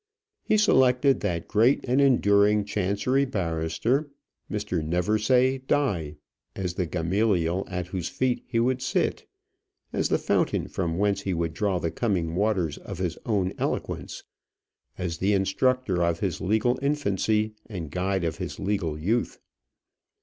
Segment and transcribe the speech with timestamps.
[0.41, 4.09] He selected that great and enduring Chancery barrister,
[4.49, 4.83] Mr.
[4.83, 6.15] Neversaye Die,
[6.55, 9.27] as the Gamaliel at whose feet he would sit;
[9.93, 14.23] as the fountain from whence he would draw the coming waters of his own eloquence;
[14.97, 19.37] as the instructor of his legal infancy and guide of his legal youth.